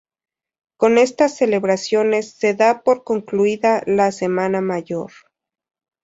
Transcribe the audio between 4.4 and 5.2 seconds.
Mayor.